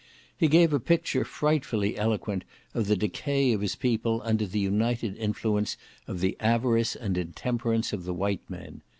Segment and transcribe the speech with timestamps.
[0.35, 5.15] He gave a picture frightfully eloquent of the decay of his people under the united
[5.15, 5.77] influence
[6.07, 8.81] of the avarice and intemperance of the white men.